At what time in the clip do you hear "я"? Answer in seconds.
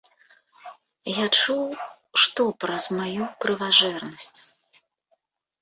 1.11-1.25